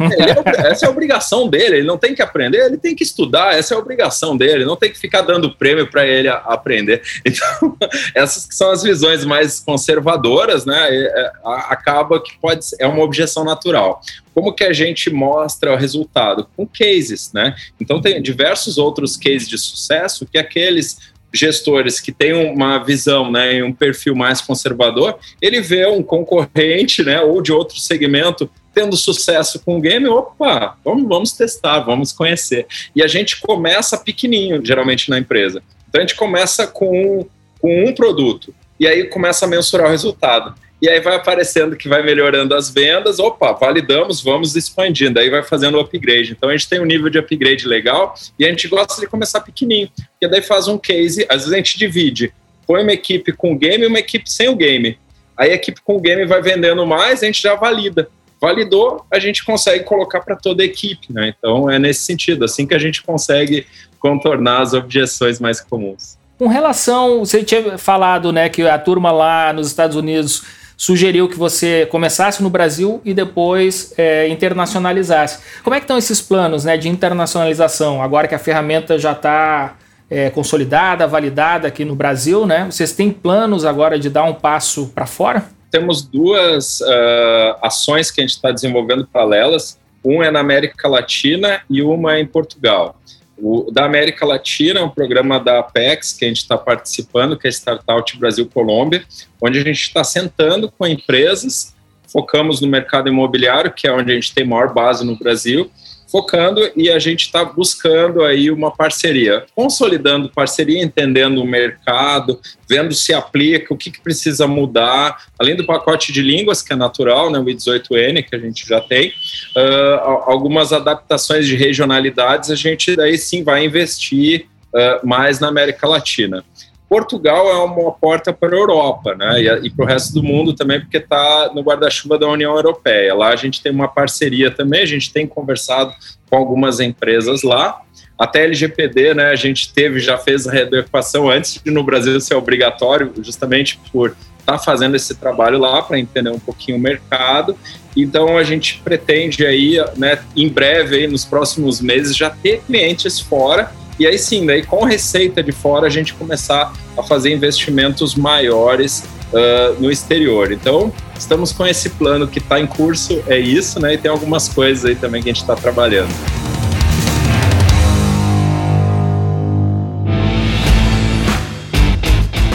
[0.00, 3.54] É essa é a obrigação dele, ele não tem que aprender, ele tem que estudar,
[3.54, 7.02] essa é a obrigação dele, não tem que ficar dando prêmio para ele aprender.
[7.30, 7.76] Então,
[8.14, 10.88] essas são as visões mais conservadoras, né?
[10.90, 14.00] É, a, a acaba que pode é uma objeção natural.
[14.32, 16.46] Como que a gente mostra o resultado?
[16.56, 17.54] Com cases, né?
[17.80, 23.54] Então tem diversos outros cases de sucesso que aqueles gestores que têm uma visão, né,
[23.54, 28.96] e um perfil mais conservador, ele vê um concorrente, né, ou de outro segmento tendo
[28.96, 32.66] sucesso com o game, opa, vamos, vamos testar, vamos conhecer.
[32.96, 35.62] E a gente começa pequenininho, geralmente na empresa.
[35.88, 37.24] Então a gente começa com,
[37.60, 41.88] com um produto e aí começa a mensurar o resultado e aí vai aparecendo que
[41.88, 46.32] vai melhorando as vendas, opa, validamos, vamos expandindo, aí vai fazendo o upgrade.
[46.32, 49.40] Então a gente tem um nível de upgrade legal e a gente gosta de começar
[49.40, 52.32] pequenininho, porque daí faz um case, às vezes a gente divide,
[52.66, 54.98] põe uma equipe com o game e uma equipe sem o game.
[55.36, 58.08] Aí a equipe com o game vai vendendo mais, a gente já valida.
[58.40, 61.34] Validou, a gente consegue colocar para toda a equipe, né?
[61.36, 63.66] Então é nesse sentido, assim que a gente consegue
[63.98, 66.18] contornar as objeções mais comuns.
[66.38, 70.42] Com relação, você tinha falado, né, que a turma lá nos Estados Unidos
[70.80, 75.38] sugeriu que você começasse no Brasil e depois é, internacionalizasse.
[75.62, 79.76] Como é que estão esses planos né, de internacionalização, agora que a ferramenta já está
[80.08, 82.64] é, consolidada, validada aqui no Brasil, né?
[82.64, 85.44] Vocês têm planos agora de dar um passo para fora?
[85.70, 89.78] Temos duas uh, ações que a gente está desenvolvendo paralelas.
[90.02, 92.96] Uma é na América Latina e uma é em Portugal.
[93.42, 97.46] O da América Latina é um programa da Apex que a gente está participando, que
[97.46, 99.02] é Startup Brasil Colômbia,
[99.40, 101.74] onde a gente está sentando com empresas,
[102.06, 105.70] focamos no mercado imobiliário, que é onde a gente tem maior base no Brasil,
[106.10, 112.92] focando e a gente está buscando aí uma parceria, consolidando parceria, entendendo o mercado, vendo
[112.94, 117.30] se aplica, o que, que precisa mudar, além do pacote de línguas, que é natural,
[117.30, 119.08] né, o I18N, que a gente já tem,
[119.56, 125.86] uh, algumas adaptações de regionalidades, a gente daí sim vai investir uh, mais na América
[125.86, 126.44] Latina.
[126.90, 129.40] Portugal é uma porta para a Europa, né?
[129.40, 133.14] E, e para o resto do mundo também, porque está no guarda-chuva da União Europeia.
[133.14, 135.94] Lá a gente tem uma parceria também, a gente tem conversado
[136.28, 137.80] com algumas empresas lá.
[138.18, 139.30] Até LGPD, né?
[139.30, 144.16] A gente teve, já fez a readequação antes de no Brasil ser obrigatório, justamente por
[144.40, 147.56] estar tá fazendo esse trabalho lá para entender um pouquinho o mercado.
[147.96, 153.20] Então a gente pretende aí, né, em breve, aí, nos próximos meses, já ter clientes
[153.20, 153.70] fora
[154.00, 159.04] e aí sim, daí com receita de fora a gente começar a fazer investimentos maiores
[159.30, 160.50] uh, no exterior.
[160.52, 163.92] Então, estamos com esse plano que está em curso, é isso, né?
[163.92, 166.08] E tem algumas coisas aí também que a gente está trabalhando.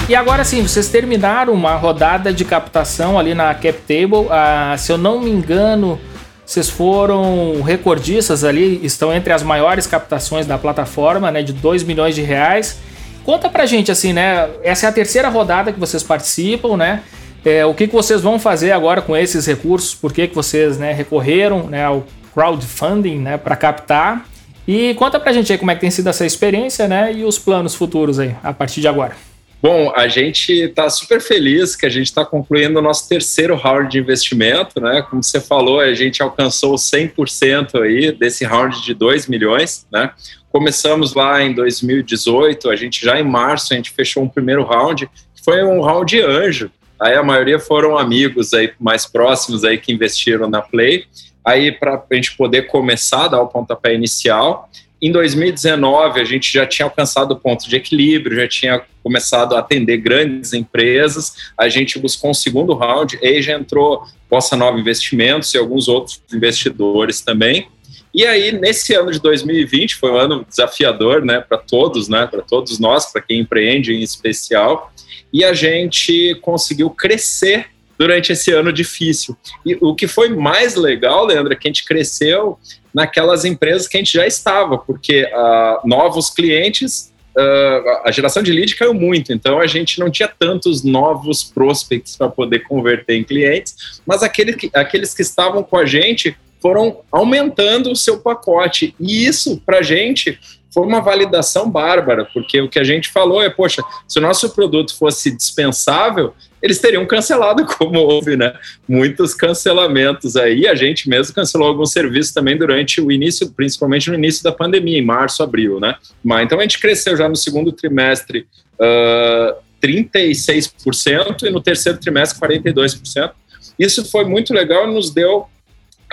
[0.10, 4.26] E agora sim, vocês terminaram uma rodada de captação ali na CapTable.
[4.32, 6.00] Ah, se eu não me engano,
[6.46, 12.14] vocês foram recordistas ali, estão entre as maiores captações da plataforma, né, de 2 milhões
[12.14, 12.78] de reais.
[13.24, 14.48] Conta pra gente assim, né?
[14.64, 17.02] Essa é a terceira rodada que vocês participam, né?
[17.44, 19.96] É, o que, que vocês vão fazer agora com esses recursos?
[19.96, 24.26] Por que, que vocês né, recorreram né, ao crowdfunding né, para captar?
[24.68, 27.38] E conta pra gente aí como é que tem sido essa experiência né, e os
[27.38, 29.16] planos futuros aí, a partir de agora.
[29.62, 33.90] Bom, a gente está super feliz que a gente está concluindo o nosso terceiro round
[33.90, 35.02] de investimento, né?
[35.10, 40.12] Como você falou, a gente alcançou 100% aí desse round de 2 milhões, né?
[40.52, 45.08] Começamos lá em 2018, a gente já em março a gente fechou um primeiro round,
[45.08, 46.72] que foi um round anjo.
[47.00, 51.06] Aí a maioria foram amigos aí mais próximos aí que investiram na Play.
[51.44, 54.70] Aí para a gente poder começar dar o pontapé inicial.
[55.06, 59.60] Em 2019, a gente já tinha alcançado o ponto de equilíbrio, já tinha começado a
[59.60, 61.52] atender grandes empresas.
[61.56, 66.20] A gente buscou um segundo round, aí já entrou Bossa Nova Investimentos e alguns outros
[66.34, 67.68] investidores também.
[68.16, 72.42] E aí, nesse ano de 2020, foi um ano desafiador né, para todos, né, para
[72.42, 74.92] todos nós, para quem empreende em especial,
[75.32, 79.38] e a gente conseguiu crescer durante esse ano difícil.
[79.64, 82.58] E o que foi mais legal, Leandro, é que a gente cresceu
[82.96, 88.54] naquelas empresas que a gente já estava, porque uh, novos clientes, uh, a geração de
[88.54, 93.24] lead caiu muito, então a gente não tinha tantos novos prospects para poder converter em
[93.26, 98.96] clientes, mas aquele, aqueles que estavam com a gente foram aumentando o seu pacote.
[98.98, 100.40] E isso, para a gente,
[100.74, 104.50] foi uma validação bárbara, porque o que a gente falou é, poxa, se o nosso
[104.50, 106.34] produto fosse dispensável,
[106.66, 108.54] eles teriam cancelado, como houve, né?
[108.88, 110.68] Muitos cancelamentos aí.
[110.68, 114.98] A gente mesmo cancelou alguns serviços também durante o início, principalmente no início da pandemia,
[114.98, 115.96] em março, abril, né?
[116.24, 118.48] Mas então a gente cresceu já no segundo trimestre
[118.80, 123.32] uh, 36% e no terceiro trimestre 42%.
[123.78, 125.46] Isso foi muito legal e nos deu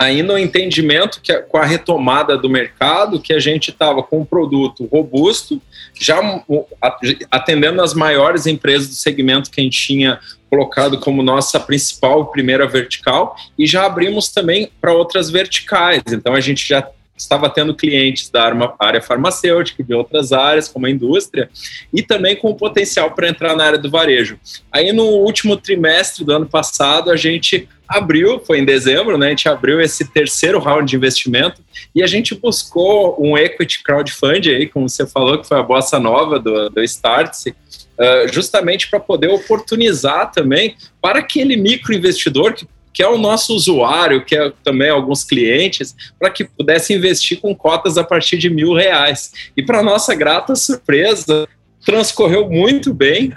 [0.03, 4.25] ainda um entendimento que com a retomada do mercado, que a gente estava com um
[4.25, 5.61] produto robusto,
[5.93, 6.19] já
[7.31, 12.67] atendendo as maiores empresas do segmento que a gente tinha colocado como nossa principal primeira
[12.67, 16.01] vertical, e já abrimos também para outras verticais.
[16.11, 20.89] Então a gente já estava tendo clientes da área farmacêutica, de outras áreas, como a
[20.89, 21.49] indústria,
[21.93, 24.39] e também com potencial para entrar na área do varejo.
[24.71, 29.27] Aí, no último trimestre do ano passado, a gente abriu, foi em dezembro, né?
[29.27, 31.61] A gente abriu esse terceiro round de investimento
[31.93, 35.99] e a gente buscou um equity crowdfunding aí, como você falou, que foi a bossa
[35.99, 43.01] nova do, do Startse, uh, justamente para poder oportunizar também para aquele microinvestidor que que
[43.01, 47.97] é o nosso usuário, que é também alguns clientes, para que pudesse investir com cotas
[47.97, 49.33] a partir de mil reais.
[49.57, 51.47] E para nossa grata surpresa,
[51.85, 53.33] transcorreu muito bem.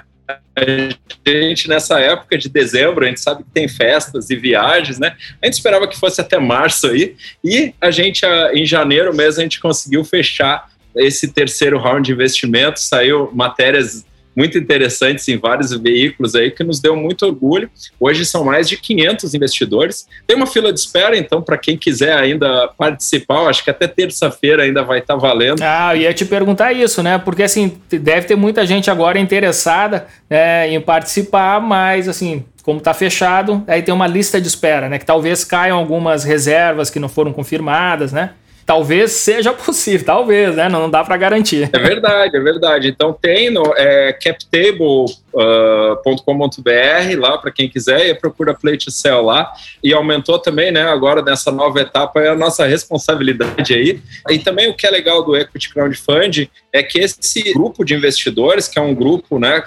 [0.56, 5.14] A gente, nessa época de dezembro, a gente sabe que tem festas e viagens, né?
[5.40, 7.14] A gente esperava que fosse até março aí,
[7.44, 12.80] e a gente, em janeiro mesmo, a gente conseguiu fechar esse terceiro round de investimento,
[12.80, 14.04] saiu matérias
[14.36, 17.70] muito interessantes em vários veículos aí que nos deu muito orgulho.
[17.98, 20.06] Hoje são mais de 500 investidores.
[20.26, 24.64] Tem uma fila de espera, então, para quem quiser ainda participar, acho que até terça-feira
[24.64, 25.62] ainda vai estar tá valendo.
[25.62, 27.16] Ah, eu ia te perguntar isso, né?
[27.18, 32.92] Porque assim, deve ter muita gente agora interessada né, em participar, mas assim, como está
[32.92, 34.98] fechado, aí tem uma lista de espera, né?
[34.98, 38.30] Que talvez caiam algumas reservas que não foram confirmadas, né?
[38.66, 40.68] Talvez seja possível, talvez, né?
[40.68, 41.70] Não, dá para garantir.
[41.72, 42.88] É verdade, é verdade.
[42.88, 48.90] Então tem no é, captable.com.br uh, lá para quem quiser e procura Play to
[49.22, 49.52] lá.
[49.82, 50.82] E aumentou também, né?
[50.82, 54.02] Agora nessa nova etapa é a nossa responsabilidade aí.
[54.28, 58.66] E também o que é legal do Equity Crowdfunding é que esse grupo de investidores,
[58.66, 59.62] que é um grupo, né?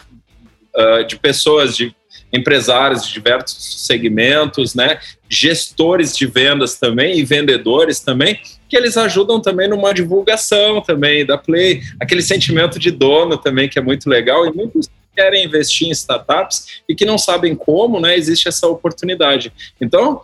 [0.76, 1.96] Uh, de pessoas de
[2.32, 5.00] empresários de diversos segmentos, né,
[5.30, 11.38] gestores de vendas também e vendedores também, que eles ajudam também numa divulgação também da
[11.38, 15.92] Play, aquele sentimento de dono também que é muito legal e muitos querem investir em
[15.92, 19.52] startups e que não sabem como, né, existe essa oportunidade.
[19.82, 20.22] Então,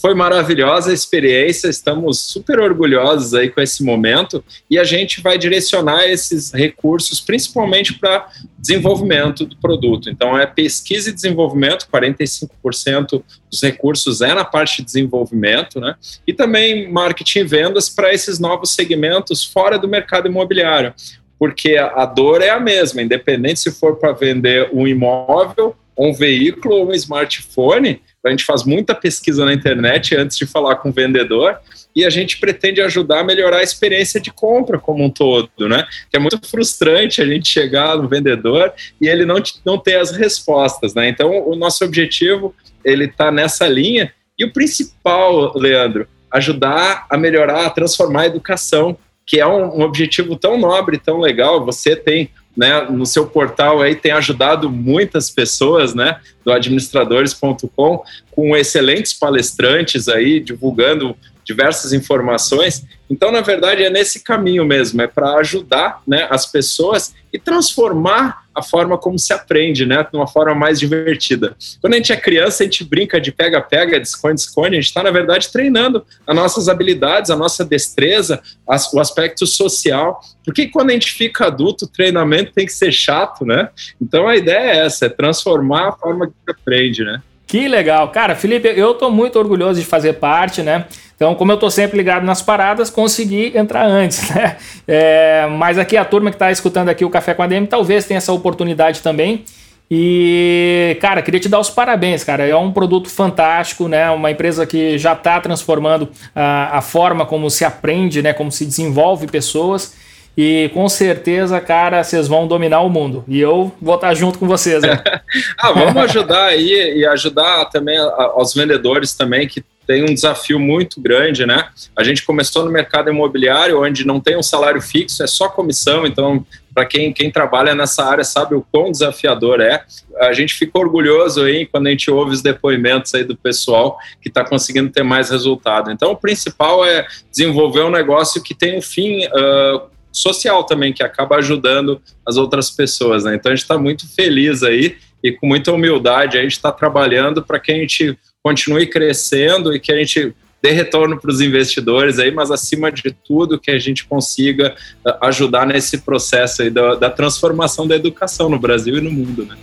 [0.00, 5.38] foi maravilhosa a experiência, estamos super orgulhosos aí com esse momento e a gente vai
[5.38, 8.28] direcionar esses recursos principalmente para
[8.58, 10.10] desenvolvimento do produto.
[10.10, 15.94] Então, é pesquisa e desenvolvimento, 45% dos recursos é na parte de desenvolvimento, né?
[16.26, 20.92] E também marketing e vendas para esses novos segmentos fora do mercado imobiliário,
[21.38, 26.76] porque a dor é a mesma, independente se for para vender um imóvel, um veículo
[26.76, 30.92] ou um smartphone, a gente faz muita pesquisa na internet antes de falar com o
[30.92, 31.58] vendedor
[31.94, 35.86] e a gente pretende ajudar a melhorar a experiência de compra como um todo, né?
[36.10, 40.10] Que é muito frustrante a gente chegar no vendedor e ele não, não ter as
[40.10, 41.08] respostas, né?
[41.08, 42.54] Então, o nosso objetivo,
[42.84, 48.98] ele está nessa linha e o principal, Leandro, ajudar a melhorar, a transformar a educação,
[49.26, 51.64] que é um, um objetivo tão nobre, tão legal.
[51.64, 58.56] Você tem né, no seu portal aí tem ajudado muitas pessoas, né, do administradores.com, com
[58.56, 62.84] excelentes palestrantes aí divulgando diversas informações.
[63.08, 68.45] Então, na verdade, é nesse caminho mesmo, é para ajudar né, as pessoas e transformar
[68.56, 71.54] a forma como se aprende, né, de uma forma mais divertida.
[71.80, 75.02] Quando a gente é criança, a gente brinca de pega-pega, de esconde-esconde, a gente está,
[75.02, 80.90] na verdade, treinando as nossas habilidades, a nossa destreza, as, o aspecto social, porque quando
[80.90, 83.68] a gente fica adulto, o treinamento tem que ser chato, né?
[84.00, 87.20] Então, a ideia é essa, é transformar a forma que aprende, né?
[87.46, 88.08] Que legal.
[88.08, 90.86] Cara, Felipe, eu estou muito orgulhoso de fazer parte, né?
[91.14, 94.56] Então, como eu estou sempre ligado nas paradas, consegui entrar antes, né?
[94.86, 98.04] É, mas aqui a turma que está escutando aqui o Café com a DM talvez
[98.04, 99.44] tenha essa oportunidade também.
[99.88, 102.44] E, cara, queria te dar os parabéns, cara.
[102.44, 104.10] É um produto fantástico, né?
[104.10, 108.32] Uma empresa que já está transformando a, a forma como se aprende, né?
[108.32, 109.94] Como se desenvolve pessoas.
[110.36, 113.24] E com certeza, cara, vocês vão dominar o mundo.
[113.26, 114.82] E eu vou estar junto com vocês.
[114.82, 115.02] Né?
[115.56, 121.00] ah, vamos ajudar aí e ajudar também aos vendedores também que tem um desafio muito
[121.00, 121.68] grande, né?
[121.96, 126.04] A gente começou no mercado imobiliário, onde não tem um salário fixo, é só comissão,
[126.04, 129.84] então, para quem, quem trabalha nessa área sabe o quão desafiador é.
[130.18, 134.28] A gente fica orgulhoso aí quando a gente ouve os depoimentos aí do pessoal que
[134.28, 135.92] está conseguindo ter mais resultado.
[135.92, 141.02] Então, o principal é desenvolver um negócio que tem um fim uh, social também, que
[141.02, 143.34] acaba ajudando as outras pessoas, né?
[143.34, 147.42] Então, a gente está muito feliz aí e com muita humildade a gente está trabalhando
[147.42, 152.18] para que a gente continue crescendo e que a gente dê retorno para os investidores
[152.18, 156.94] aí, mas acima de tudo que a gente consiga ah, ajudar nesse processo aí da,
[156.94, 159.56] da transformação da educação no Brasil e no mundo, né?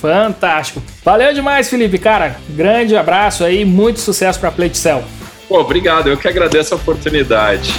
[0.00, 0.82] Fantástico.
[1.04, 1.98] Valeu demais, Felipe.
[1.98, 5.04] Cara, grande abraço aí, muito sucesso para a Platecel.
[5.46, 6.08] Pô, obrigado.
[6.08, 7.70] Eu que agradeço a oportunidade.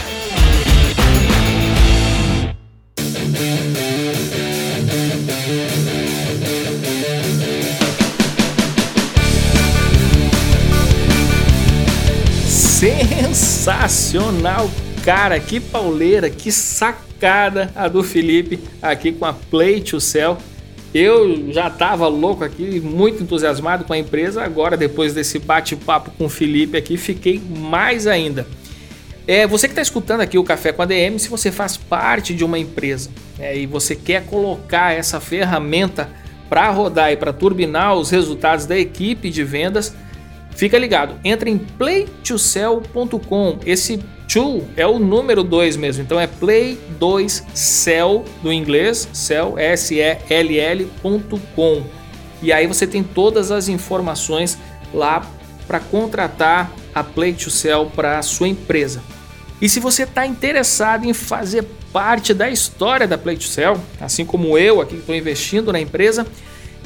[12.81, 14.67] Sensacional,
[15.05, 20.35] cara, que pauleira, que sacada a do Felipe aqui com a Play to Cell.
[20.91, 26.25] Eu já estava louco aqui, muito entusiasmado com a empresa, agora depois desse bate-papo com
[26.25, 28.47] o Felipe aqui, fiquei mais ainda.
[29.27, 32.33] É, você que está escutando aqui o Café com a DM, se você faz parte
[32.33, 36.09] de uma empresa é, e você quer colocar essa ferramenta
[36.49, 39.93] para rodar e para turbinar os resultados da equipe de vendas,
[40.55, 43.57] Fica ligado, entra em play2cell.com.
[43.65, 50.01] Esse 2 é o número 2 mesmo, então é play2cell do inglês, cell S E
[50.29, 51.83] L L.com.
[52.41, 54.57] E aí você tem todas as informações
[54.93, 55.25] lá
[55.67, 59.01] para contratar a Play2Cell para a sua empresa.
[59.61, 64.81] E se você está interessado em fazer parte da história da Play2Cell, assim como eu
[64.81, 66.25] aqui estou investindo na empresa,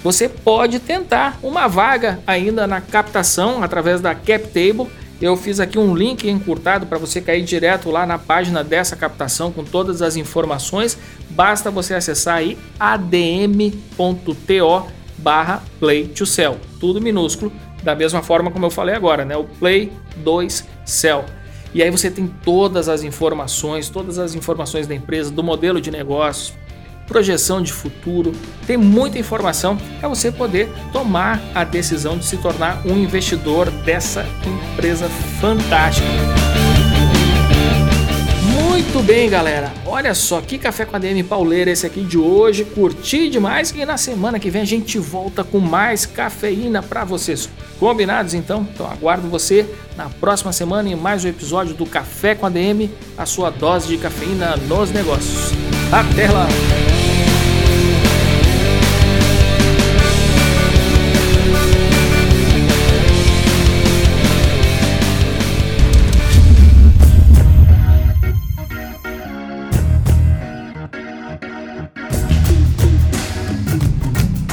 [0.05, 4.85] você pode tentar uma vaga ainda na captação através da CapTable.
[5.19, 9.51] Eu fiz aqui um link encurtado para você cair direto lá na página dessa captação
[9.51, 10.95] com todas as informações.
[11.31, 13.73] Basta você acessar aí adm.to
[15.17, 17.51] barra play to sell, tudo minúsculo,
[17.81, 19.35] da mesma forma como eu falei agora, né?
[19.35, 21.25] O Play 2 Cell.
[21.73, 25.89] E aí você tem todas as informações, todas as informações da empresa, do modelo de
[25.89, 26.53] negócios,
[27.07, 28.31] projeção de futuro,
[28.65, 34.25] tem muita informação para você poder tomar a decisão de se tornar um investidor dessa
[34.45, 35.07] empresa
[35.39, 36.07] fantástica.
[38.95, 39.73] Muito bem, galera.
[39.85, 42.63] Olha só que café com a DM pauleira esse aqui de hoje.
[42.63, 47.49] Curti demais e na semana que vem a gente volta com mais cafeína para vocês.
[47.79, 48.65] Combinados então?
[48.73, 49.65] Então aguardo você
[49.97, 53.87] na próxima semana em mais um episódio do Café com a DM, a sua dose
[53.87, 55.51] de cafeína nos negócios.
[55.91, 56.47] Até lá.